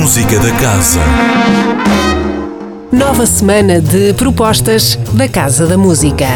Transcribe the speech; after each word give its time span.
Música 0.00 0.38
da 0.38 0.50
Casa. 0.52 1.00
Nova 2.90 3.26
semana 3.26 3.82
de 3.82 4.14
propostas 4.14 4.98
da 5.12 5.28
Casa 5.28 5.66
da 5.66 5.76
Música. 5.76 6.26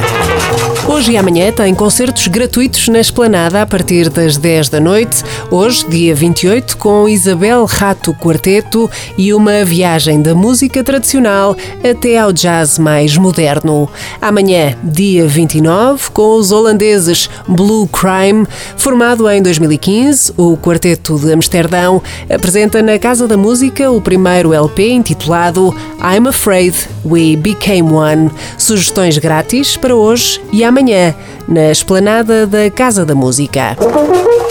Hoje 0.86 1.12
e 1.12 1.16
amanhã 1.16 1.50
tem 1.50 1.74
concertos 1.74 2.28
gratuitos 2.28 2.88
na 2.88 3.00
Esplanada 3.00 3.62
a 3.62 3.66
partir 3.66 4.10
das 4.10 4.36
10 4.36 4.68
da 4.68 4.78
noite. 4.78 5.24
Hoje, 5.50 5.84
dia 5.88 6.14
28, 6.14 6.76
com 6.76 7.08
Isabel 7.08 7.64
Rato 7.64 8.12
Quarteto 8.14 8.88
e 9.17 9.32
uma 9.32 9.64
viagem 9.64 10.21
da 10.21 10.35
música 10.35 10.85
tradicional 10.85 11.56
até 11.82 12.18
ao 12.18 12.35
jazz 12.35 12.78
mais 12.78 13.17
moderno. 13.17 13.88
Amanhã, 14.21 14.76
dia 14.85 15.26
29, 15.26 16.10
com 16.10 16.36
os 16.36 16.52
holandeses 16.52 17.30
Blue 17.48 17.88
Crime, 17.88 18.46
formado 18.77 19.28
em 19.28 19.42
2015, 19.42 20.34
o 20.37 20.55
Quarteto 20.55 21.19
de 21.19 21.32
Amsterdão 21.32 22.02
apresenta 22.28 22.82
na 22.82 22.98
Casa 22.98 23.27
da 23.27 23.38
Música 23.38 23.90
o 23.90 24.02
primeiro 24.02 24.52
LP 24.52 24.90
intitulado 24.90 25.74
I'm 25.98 26.28
Afraid 26.28 26.76
We 27.04 27.37
Became 27.37 27.90
One. 27.90 28.30
Sugestões 28.59 29.16
grátis 29.16 29.78
para 29.78 29.96
hoje 29.96 30.40
e 30.52 30.62
amanhã 30.62 30.73
amanhã, 30.74 31.14
na 31.46 31.70
esplanada 31.70 32.48
da 32.48 32.69
Casa 32.69 33.05
da 33.05 33.15
Música. 33.15 33.77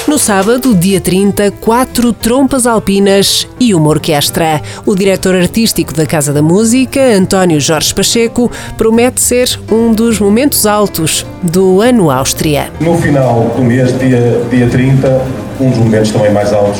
No 0.08 0.18
sábado, 0.18 0.74
dia 0.74 1.02
30, 1.02 1.52
quatro 1.52 2.14
trompas 2.14 2.66
alpinas 2.66 3.46
e 3.60 3.76
uma 3.76 3.90
orquestra. 3.90 4.62
O 4.86 4.96
diretor 4.96 5.36
artístico 5.36 5.94
da 5.94 6.06
Casa 6.06 6.32
da 6.32 6.42
Música, 6.42 7.02
António 7.02 7.60
Jorge 7.60 7.94
Pacheco, 7.94 8.50
promete 8.78 9.20
ser 9.20 9.60
um 9.70 9.92
dos 9.92 10.18
momentos 10.18 10.66
altos 10.66 11.26
do 11.42 11.82
ano 11.82 12.10
Áustria. 12.10 12.72
No 12.80 12.98
final 12.98 13.52
do 13.56 13.62
mês, 13.62 13.98
dia, 14.00 14.42
dia 14.50 14.70
30, 14.70 15.22
um 15.60 15.70
dos 15.72 15.80
momentos 15.80 16.12
também 16.12 16.32
mais 16.32 16.54
altos 16.54 16.80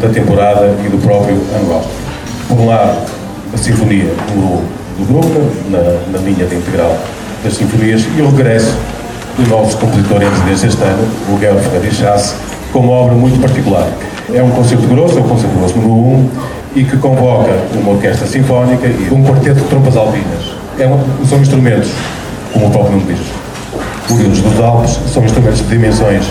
da 0.00 0.08
temporada 0.08 0.74
e 0.86 0.88
do 0.88 0.96
próprio 0.98 1.36
ano 1.54 1.74
Áustria. 1.74 1.96
Por 2.48 2.58
um 2.60 2.66
lado, 2.66 3.10
a 3.52 3.56
Sinfonia 3.58 4.14
do, 4.32 5.04
do 5.04 5.70
na, 5.70 6.18
na 6.18 6.24
linha 6.24 6.46
de 6.46 6.54
integral 6.54 6.98
das 7.44 7.54
sinfonias 7.54 8.02
e 8.16 8.22
o 8.22 8.30
regresso 8.30 8.74
de 9.38 9.48
novos 9.48 9.74
compositores 9.74 10.28
em 10.48 10.52
este 10.52 10.82
ano, 10.82 11.06
o 11.28 11.36
Guilherme 11.36 11.60
Ferreira 11.60 11.94
Chasse, 11.94 12.34
com 12.72 12.80
uma 12.80 12.92
obra 12.92 13.14
muito 13.14 13.38
particular. 13.40 13.86
É 14.32 14.42
um 14.42 14.50
concerto 14.50 14.86
grosso, 14.86 15.18
é 15.18 15.20
o 15.20 15.24
concerto 15.24 15.54
grosso 15.58 15.78
número 15.78 15.94
1, 15.94 16.14
um, 16.14 16.30
e 16.74 16.84
que 16.84 16.96
convoca 16.96 17.52
uma 17.74 17.92
orquestra 17.92 18.26
sinfónica 18.26 18.86
e 18.86 19.08
um 19.12 19.22
quarteto 19.22 19.60
de 19.60 19.66
trompas 19.66 19.96
alpinas. 19.96 20.54
É 20.78 20.86
uma, 20.86 20.98
são 21.28 21.38
instrumentos, 21.38 21.90
como 22.52 22.66
o 22.66 22.70
próprio 22.70 22.96
nome 22.96 23.12
diz, 23.12 23.20
oriundos 24.10 24.40
dos 24.40 24.60
Alpes, 24.60 24.98
são 25.12 25.24
instrumentos 25.24 25.58
de 25.58 25.66
dimensões 25.66 26.24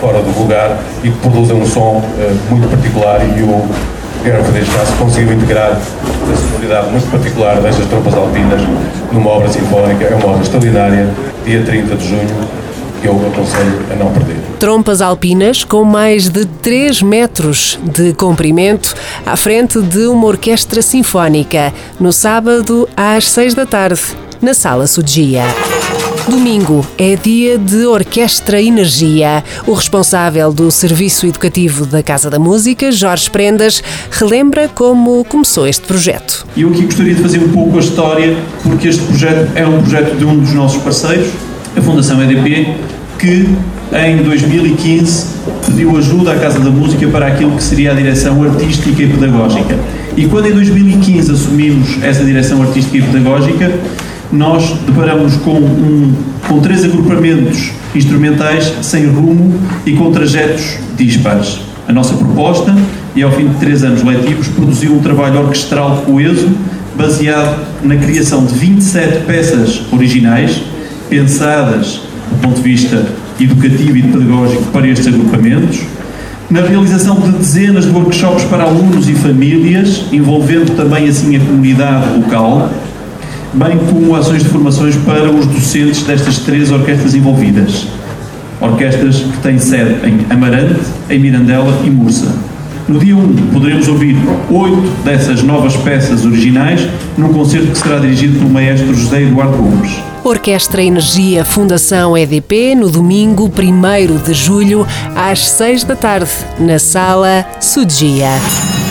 fora 0.00 0.20
do 0.20 0.32
vulgar 0.32 0.78
e 1.02 1.10
que 1.10 1.18
produzem 1.18 1.60
um 1.60 1.66
som 1.66 1.96
uh, 1.98 2.50
muito 2.50 2.68
particular 2.68 3.20
e 3.36 3.42
o 3.42 3.68
Guerra 4.24 4.42
Frederico 4.42 4.72
Chasse 4.72 4.92
conseguiu 4.94 5.34
integrar 5.34 5.72
a 5.72 6.36
sonoridade 6.48 6.90
muito 6.90 7.10
particular 7.10 7.60
destas 7.60 7.86
tropas 7.88 8.14
alpinas 8.14 8.62
numa 9.12 9.28
obra 9.28 9.50
sinfónica. 9.50 10.02
É 10.02 10.14
uma 10.14 10.28
obra 10.28 10.42
extraordinária, 10.42 11.10
dia 11.44 11.62
30 11.62 11.94
de 11.94 12.08
junho, 12.08 12.48
que 13.02 13.06
eu 13.06 13.14
aconselho 13.14 13.82
a 13.92 13.94
não 13.94 14.10
perder. 14.10 14.36
Trompas 14.58 15.02
alpinas 15.02 15.62
com 15.62 15.84
mais 15.84 16.30
de 16.30 16.46
3 16.46 17.02
metros 17.02 17.78
de 17.82 18.14
comprimento 18.14 18.94
à 19.26 19.36
frente 19.36 19.82
de 19.82 20.06
uma 20.06 20.26
orquestra 20.26 20.80
sinfónica, 20.80 21.70
no 22.00 22.10
sábado 22.10 22.88
às 22.96 23.30
6 23.30 23.52
da 23.52 23.66
tarde, 23.66 24.00
na 24.40 24.54
Sala 24.54 24.86
Sudia. 24.86 25.42
Domingo 26.28 26.86
é 26.96 27.16
dia 27.16 27.58
de 27.58 27.84
Orquestra 27.84 28.60
Energia. 28.60 29.44
O 29.66 29.74
responsável 29.74 30.52
do 30.54 30.70
Serviço 30.70 31.26
Educativo 31.26 31.84
da 31.84 32.02
Casa 32.02 32.30
da 32.30 32.38
Música, 32.38 32.90
Jorge 32.90 33.30
Prendas, 33.30 33.82
relembra 34.10 34.66
como 34.66 35.22
começou 35.26 35.66
este 35.66 35.86
projeto. 35.86 36.46
Eu 36.56 36.70
aqui 36.70 36.84
gostaria 36.84 37.14
de 37.14 37.20
fazer 37.20 37.38
um 37.40 37.50
pouco 37.50 37.76
a 37.76 37.80
história, 37.80 38.36
porque 38.62 38.88
este 38.88 39.02
projeto 39.02 39.50
é 39.54 39.66
um 39.66 39.82
projeto 39.82 40.16
de 40.16 40.24
um 40.24 40.38
dos 40.38 40.54
nossos 40.54 40.82
parceiros, 40.82 41.28
a 41.76 41.82
Fundação 41.82 42.22
EDP, 42.22 42.74
que 43.18 43.46
em 43.92 44.16
2015 44.22 45.26
pediu 45.66 45.94
ajuda 45.98 46.32
à 46.32 46.38
Casa 46.38 46.58
da 46.58 46.70
Música 46.70 47.06
para 47.08 47.26
aquilo 47.26 47.54
que 47.54 47.62
seria 47.62 47.92
a 47.92 47.94
direção 47.94 48.42
artística 48.42 49.02
e 49.02 49.06
pedagógica. 49.08 49.78
E 50.16 50.26
quando 50.26 50.46
em 50.46 50.52
2015 50.52 51.32
assumimos 51.32 52.02
essa 52.02 52.24
direção 52.24 52.62
artística 52.62 52.96
e 52.96 53.02
pedagógica, 53.02 53.72
nós 54.34 54.74
deparamos 54.86 55.36
com, 55.36 55.58
um, 55.58 56.12
com 56.48 56.60
três 56.60 56.84
agrupamentos 56.84 57.70
instrumentais 57.94 58.74
sem 58.82 59.06
rumo 59.06 59.54
e 59.86 59.92
com 59.92 60.10
trajetos 60.10 60.76
dispares. 60.96 61.60
A 61.86 61.92
nossa 61.92 62.14
proposta, 62.14 62.74
e 63.14 63.22
ao 63.22 63.30
fim 63.30 63.48
de 63.48 63.54
três 63.56 63.84
anos 63.84 64.02
letivos, 64.02 64.48
produziu 64.48 64.94
um 64.94 64.98
trabalho 64.98 65.40
orquestral 65.40 66.02
coeso, 66.04 66.48
baseado 66.96 67.64
na 67.82 67.96
criação 67.96 68.44
de 68.44 68.54
27 68.54 69.24
peças 69.24 69.82
originais, 69.92 70.62
pensadas 71.08 72.00
do 72.30 72.40
ponto 72.40 72.56
de 72.56 72.62
vista 72.62 73.06
educativo 73.38 73.96
e 73.96 74.02
pedagógico 74.02 74.64
para 74.72 74.88
estes 74.88 75.06
agrupamentos, 75.06 75.80
na 76.50 76.60
realização 76.60 77.20
de 77.20 77.30
dezenas 77.32 77.84
de 77.84 77.90
workshops 77.90 78.44
para 78.44 78.64
alunos 78.64 79.08
e 79.08 79.14
famílias, 79.14 80.04
envolvendo 80.12 80.76
também 80.76 81.08
assim 81.08 81.36
a 81.36 81.40
comunidade 81.40 82.18
local, 82.18 82.70
bem 83.54 83.78
como 83.78 84.14
ações 84.14 84.42
de 84.42 84.48
formações 84.48 84.96
para 84.96 85.30
os 85.30 85.46
docentes 85.46 86.02
destas 86.02 86.38
três 86.38 86.70
orquestras 86.70 87.14
envolvidas. 87.14 87.86
Orquestras 88.60 89.20
que 89.20 89.38
têm 89.38 89.58
sede 89.58 89.94
em 90.06 90.26
Amarante, 90.30 90.80
em 91.08 91.18
Mirandela 91.18 91.80
e 91.84 91.90
Mursa. 91.90 92.34
No 92.86 92.98
dia 92.98 93.16
1 93.16 93.50
poderemos 93.52 93.88
ouvir 93.88 94.16
oito 94.50 94.90
dessas 95.04 95.42
novas 95.42 95.74
peças 95.76 96.24
originais 96.24 96.86
num 97.16 97.32
concerto 97.32 97.68
que 97.68 97.78
será 97.78 97.98
dirigido 97.98 98.38
pelo 98.38 98.50
maestro 98.50 98.94
José 98.94 99.22
Eduardo 99.22 99.56
Gomes. 99.56 100.02
Orquestra 100.22 100.82
Energia 100.82 101.44
Fundação 101.44 102.16
EDP, 102.16 102.74
no 102.74 102.90
domingo 102.90 103.44
1 103.50 104.24
de 104.24 104.34
julho, 104.34 104.86
às 105.14 105.48
6 105.50 105.84
da 105.84 105.96
tarde, 105.96 106.30
na 106.58 106.78
Sala 106.78 107.46
Sudia. 107.60 108.28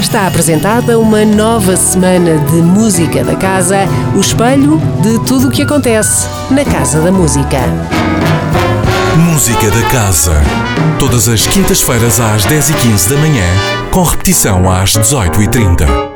Está 0.04 0.28
apresentada 0.28 1.00
uma 1.00 1.24
nova 1.24 1.78
semana 1.78 2.38
de 2.38 2.58
música 2.58 3.24
da 3.24 3.38
casa, 3.38 3.88
o 4.14 4.20
espelho 4.20 4.78
de 5.02 5.18
tudo 5.26 5.48
o 5.48 5.50
que 5.52 5.62
acontece 5.62 6.28
na 6.52 6.66
Casa 6.66 7.00
da 7.00 7.10
Música. 7.10 7.62
Música 9.16 9.72
da 9.72 9.82
Casa. 9.90 10.42
Todas 11.00 11.30
as 11.30 11.48
quintas-feiras 11.48 12.20
às 12.20 12.46
10h15 12.46 13.12
da 13.12 13.16
manhã, 13.16 13.46
com 13.92 14.04
repetição 14.04 14.70
às 14.70 14.92
18h30. 14.92 16.13